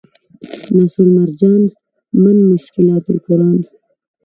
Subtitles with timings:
[0.75, 1.61] نصرالمرجان
[2.23, 3.57] من مشکلات القرآن